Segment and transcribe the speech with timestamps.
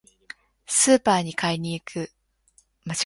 [0.65, 2.11] スーパーに買い物に行く。